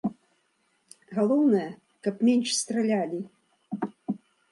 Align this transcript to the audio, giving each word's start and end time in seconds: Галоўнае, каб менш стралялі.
Галоўнае, 1.17 1.67
каб 2.07 2.15
менш 2.29 2.47
стралялі. 2.61 3.21